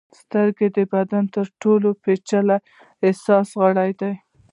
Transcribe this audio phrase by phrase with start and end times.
[0.19, 2.57] سترګې د بدن تر ټولو پیچلي
[3.03, 4.13] حسي غړي دي.